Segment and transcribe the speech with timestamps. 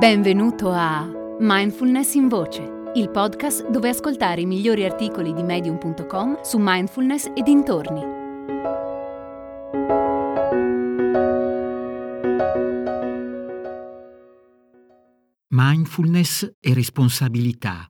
[0.00, 1.06] Benvenuto a
[1.40, 2.62] Mindfulness in Voce,
[2.94, 8.00] il podcast dove ascoltare i migliori articoli di medium.com su mindfulness e dintorni.
[15.48, 17.86] Mindfulness e responsabilità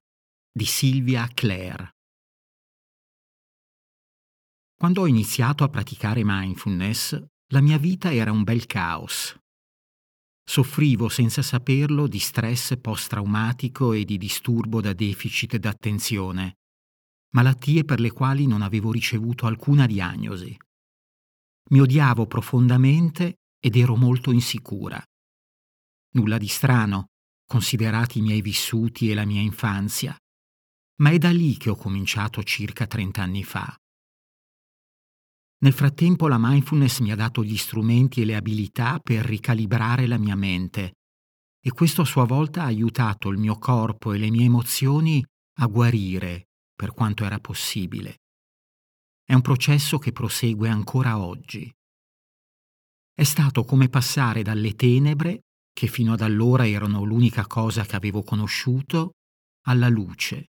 [0.50, 1.90] di Silvia Clare.
[4.76, 7.22] Quando ho iniziato a praticare mindfulness,
[7.52, 9.38] la mia vita era un bel caos.
[10.50, 16.56] Soffrivo senza saperlo di stress post-traumatico e di disturbo da deficit d'attenzione,
[17.34, 20.58] malattie per le quali non avevo ricevuto alcuna diagnosi.
[21.68, 25.00] Mi odiavo profondamente ed ero molto insicura.
[26.14, 27.10] Nulla di strano,
[27.46, 30.16] considerati i miei vissuti e la mia infanzia,
[30.96, 33.72] ma è da lì che ho cominciato circa 30 anni fa.
[35.62, 40.16] Nel frattempo la mindfulness mi ha dato gli strumenti e le abilità per ricalibrare la
[40.16, 40.94] mia mente
[41.62, 45.22] e questo a sua volta ha aiutato il mio corpo e le mie emozioni
[45.58, 48.20] a guarire per quanto era possibile.
[49.22, 51.70] È un processo che prosegue ancora oggi.
[53.12, 58.22] È stato come passare dalle tenebre, che fino ad allora erano l'unica cosa che avevo
[58.22, 59.12] conosciuto,
[59.66, 60.46] alla luce.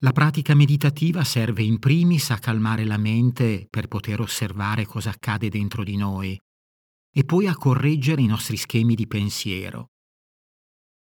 [0.00, 5.48] La pratica meditativa serve in primis a calmare la mente per poter osservare cosa accade
[5.48, 6.38] dentro di noi
[7.10, 9.92] e poi a correggere i nostri schemi di pensiero.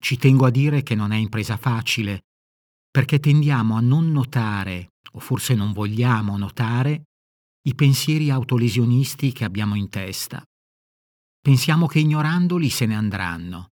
[0.03, 2.25] Ci tengo a dire che non è impresa facile,
[2.91, 7.05] perché tendiamo a non notare, o forse non vogliamo notare,
[7.69, 10.43] i pensieri autolesionisti che abbiamo in testa.
[11.41, 13.69] Pensiamo che ignorandoli se ne andranno.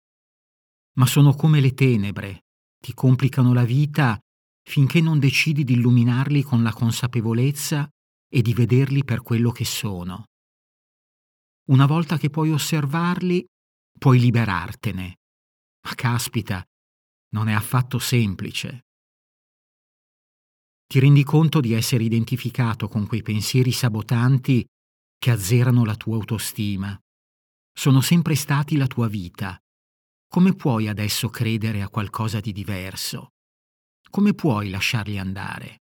[0.98, 2.44] Ma sono come le tenebre,
[2.78, 4.20] ti complicano la vita
[4.68, 7.88] finché non decidi di illuminarli con la consapevolezza
[8.28, 10.26] e di vederli per quello che sono.
[11.70, 13.42] Una volta che puoi osservarli,
[13.98, 15.16] puoi liberartene.
[15.86, 16.62] Ma caspita,
[17.30, 18.84] non è affatto semplice.
[20.86, 24.66] Ti rendi conto di essere identificato con quei pensieri sabotanti
[25.18, 26.98] che azzerano la tua autostima.
[27.72, 29.58] Sono sempre stati la tua vita.
[30.26, 33.30] Come puoi adesso credere a qualcosa di diverso?
[34.10, 35.82] Come puoi lasciarli andare?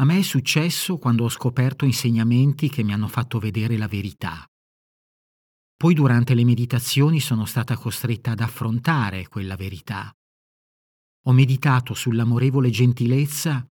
[0.00, 4.46] A me è successo quando ho scoperto insegnamenti che mi hanno fatto vedere la verità.
[5.76, 10.12] Poi durante le meditazioni sono stata costretta ad affrontare quella verità.
[11.26, 13.66] Ho meditato sull'amorevole gentilezza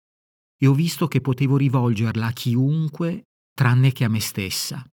[0.58, 3.24] e ho visto che potevo rivolgerla a chiunque
[3.54, 4.86] tranne che a me stessa.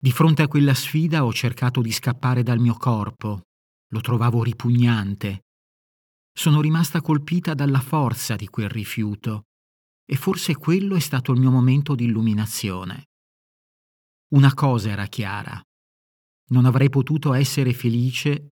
[0.00, 3.42] Di fronte a quella sfida ho cercato di scappare dal mio corpo,
[3.88, 5.42] lo trovavo ripugnante,
[6.38, 9.46] sono rimasta colpita dalla forza di quel rifiuto
[10.04, 13.08] e forse quello è stato il mio momento di illuminazione.
[14.34, 15.60] Una cosa era chiara.
[16.50, 18.50] Non avrei potuto essere felice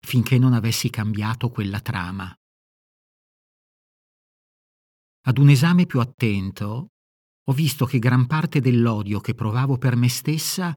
[0.00, 2.34] finché non avessi cambiato quella trama.
[5.26, 6.92] Ad un esame più attento
[7.44, 10.74] ho visto che gran parte dell'odio che provavo per me stessa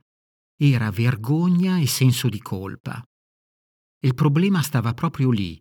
[0.58, 3.02] era vergogna e senso di colpa.
[4.02, 5.58] Il problema stava proprio lì,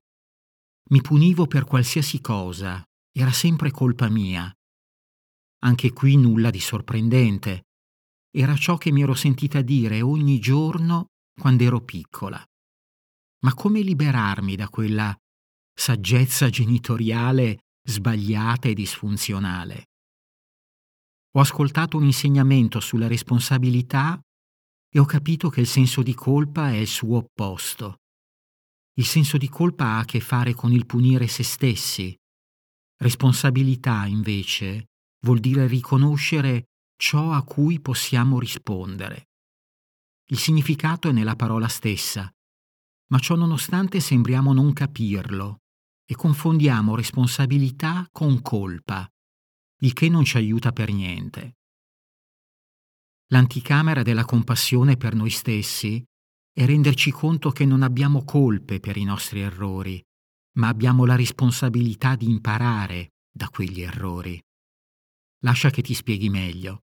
[0.90, 2.82] mi punivo per qualsiasi cosa,
[3.12, 4.50] era sempre colpa mia.
[5.64, 7.64] Anche qui nulla di sorprendente.
[8.30, 11.06] Era ciò che mi ero sentita dire ogni giorno
[11.38, 12.42] quando ero piccola.
[13.40, 15.16] Ma come liberarmi da quella
[15.74, 19.86] saggezza genitoriale sbagliata e disfunzionale?
[21.32, 24.18] Ho ascoltato un insegnamento sulla responsabilità
[24.90, 27.96] e ho capito che il senso di colpa è il suo opposto.
[28.98, 32.16] Il senso di colpa ha a che fare con il punire se stessi.
[32.96, 34.88] Responsabilità, invece,
[35.24, 36.64] vuol dire riconoscere
[36.96, 39.28] ciò a cui possiamo rispondere.
[40.30, 42.28] Il significato è nella parola stessa,
[43.10, 45.58] ma ciò nonostante sembriamo non capirlo
[46.04, 49.08] e confondiamo responsabilità con colpa,
[49.82, 51.58] il che non ci aiuta per niente.
[53.28, 56.04] L'anticamera della compassione per noi stessi
[56.58, 60.02] e renderci conto che non abbiamo colpe per i nostri errori,
[60.56, 64.42] ma abbiamo la responsabilità di imparare da quegli errori.
[65.44, 66.80] Lascia che ti spieghi meglio.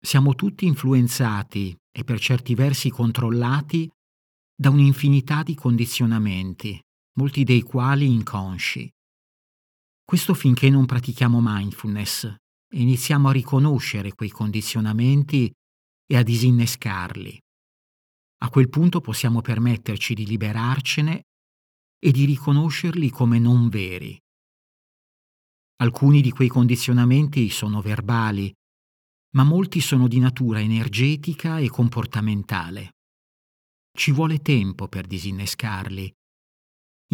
[0.00, 3.88] Siamo tutti influenzati e per certi versi controllati
[4.52, 6.82] da un'infinità di condizionamenti,
[7.20, 8.90] molti dei quali inconsci.
[10.04, 15.52] Questo finché non pratichiamo mindfulness e iniziamo a riconoscere quei condizionamenti
[16.04, 17.44] e a disinnescarli.
[18.46, 21.24] A quel punto possiamo permetterci di liberarcene
[21.98, 24.16] e di riconoscerli come non veri.
[25.82, 28.54] Alcuni di quei condizionamenti sono verbali,
[29.34, 32.92] ma molti sono di natura energetica e comportamentale.
[33.92, 36.08] Ci vuole tempo per disinnescarli.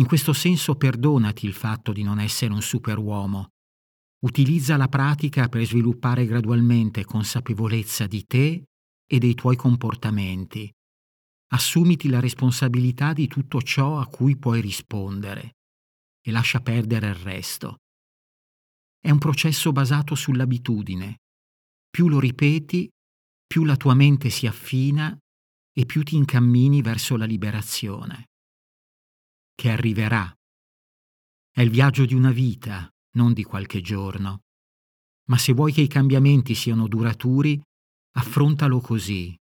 [0.01, 3.53] In questo senso perdonati il fatto di non essere un superuomo.
[4.27, 8.65] Utilizza la pratica per sviluppare gradualmente consapevolezza di te
[9.07, 10.71] e dei tuoi comportamenti.
[11.53, 15.57] Assumiti la responsabilità di tutto ciò a cui puoi rispondere
[16.23, 17.77] e lascia perdere il resto.
[18.99, 21.19] È un processo basato sull'abitudine.
[21.91, 22.89] Più lo ripeti,
[23.47, 25.15] più la tua mente si affina
[25.75, 28.29] e più ti incammini verso la liberazione.
[29.55, 30.33] Che arriverà.
[31.51, 34.41] È il viaggio di una vita, non di qualche giorno.
[35.29, 37.61] Ma se vuoi che i cambiamenti siano duraturi,
[38.13, 39.37] affrontalo così,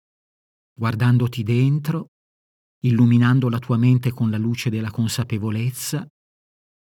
[0.79, 2.11] guardandoti dentro,
[2.83, 6.07] illuminando la tua mente con la luce della consapevolezza,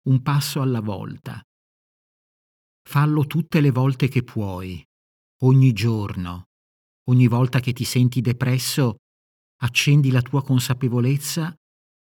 [0.07, 1.41] un passo alla volta.
[2.89, 4.81] Fallo tutte le volte che puoi,
[5.43, 6.45] ogni giorno.
[7.09, 8.95] Ogni volta che ti senti depresso,
[9.61, 11.53] accendi la tua consapevolezza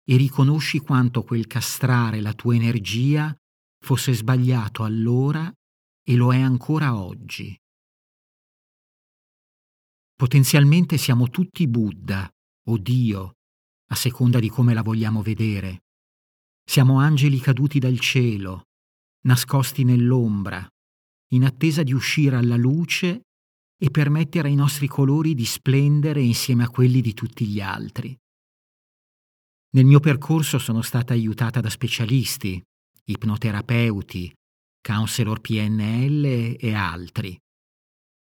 [0.03, 3.35] e riconosci quanto quel castrare la tua energia
[3.85, 5.53] fosse sbagliato allora
[6.03, 7.56] e lo è ancora oggi.
[10.17, 12.27] Potenzialmente siamo tutti Buddha
[12.69, 13.33] o Dio,
[13.91, 15.83] a seconda di come la vogliamo vedere.
[16.67, 18.63] Siamo angeli caduti dal cielo,
[19.27, 20.67] nascosti nell'ombra,
[21.33, 23.25] in attesa di uscire alla luce
[23.77, 28.17] e permettere ai nostri colori di splendere insieme a quelli di tutti gli altri.
[29.75, 32.59] Nel mio percorso sono stata aiutata da specialisti,
[33.03, 34.33] ipnoterapeuti,
[34.81, 37.37] counselor PNL e altri.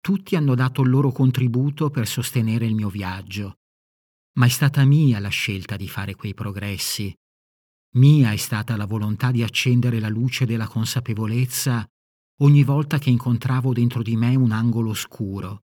[0.02, 3.58] Tutti hanno dato il loro contributo per sostenere il mio viaggio,
[4.38, 7.14] ma è stata mia la scelta di fare quei progressi.
[7.96, 11.88] Mia è stata la volontà di accendere la luce della consapevolezza
[12.42, 15.64] ogni volta che incontravo dentro di me un angolo oscuro.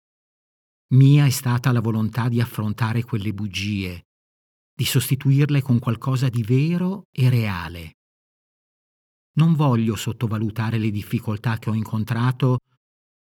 [0.88, 4.06] Mia è stata la volontà di affrontare quelle bugie,
[4.75, 7.96] di sostituirle con qualcosa di vero e reale.
[9.38, 12.58] Non voglio sottovalutare le difficoltà che ho incontrato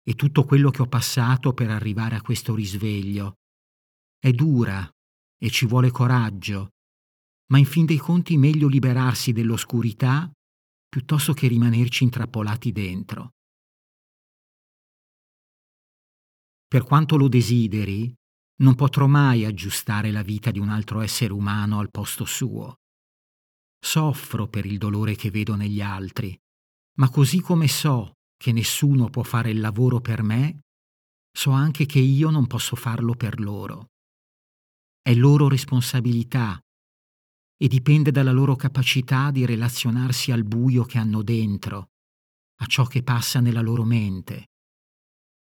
[0.04, 3.36] e tutto quello che ho passato per arrivare a questo risveglio.
[4.18, 4.90] È dura
[5.38, 6.70] e ci vuole coraggio,
[7.52, 10.32] ma in fin dei conti meglio liberarsi dell'oscurità
[10.88, 13.32] piuttosto che rimanerci intrappolati dentro.
[16.68, 18.14] Per quanto lo desideri,
[18.62, 22.76] non potrò mai aggiustare la vita di un altro essere umano al posto suo.
[23.80, 26.38] Soffro per il dolore che vedo negli altri,
[26.98, 30.62] ma così come so che nessuno può fare il lavoro per me,
[31.32, 33.92] so anche che io non posso farlo per loro.
[35.00, 36.60] È loro responsabilità
[37.56, 41.90] e dipende dalla loro capacità di relazionarsi al buio che hanno dentro,
[42.62, 44.48] a ciò che passa nella loro mente.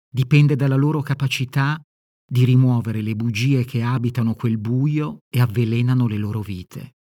[0.08, 1.82] Dipende dalla loro capacità
[2.24, 6.98] di rimuovere le bugie che abitano quel buio e avvelenano le loro vite.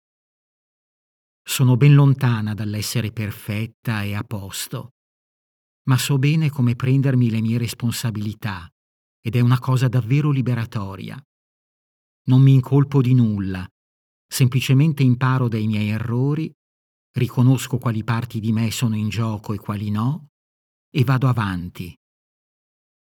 [1.41, 4.91] Sono ben lontana dall'essere perfetta e a posto,
[5.83, 8.69] ma so bene come prendermi le mie responsabilità
[9.19, 11.21] ed è una cosa davvero liberatoria.
[12.25, 13.67] Non mi incolpo di nulla
[14.31, 16.49] semplicemente imparo dai miei errori,
[17.17, 20.29] riconosco quali parti di me sono in gioco e quali no,
[20.89, 21.93] e vado avanti.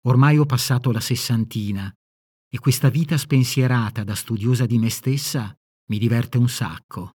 [0.05, 1.93] Ormai ho passato la sessantina
[2.49, 5.53] e questa vita spensierata da studiosa di me stessa
[5.89, 7.16] mi diverte un sacco.